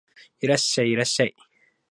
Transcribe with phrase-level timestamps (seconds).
[0.39, 1.35] いらっしゃい、いらっしゃい